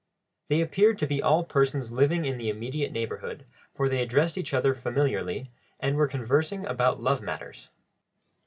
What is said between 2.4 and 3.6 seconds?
immediate neighbourhood,